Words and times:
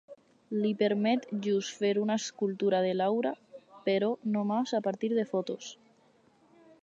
Li 0.61 0.69
permet 0.77 1.27
just 1.47 1.73
fer 1.81 1.91
una 2.03 2.15
escultura 2.21 2.79
de 2.87 2.95
Laura, 3.01 3.35
però 3.89 4.09
només 4.37 4.75
a 4.79 4.83
partir 4.89 5.11
de 5.19 5.27
fotos. 5.35 5.71